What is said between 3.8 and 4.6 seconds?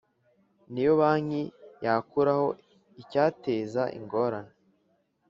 ingorane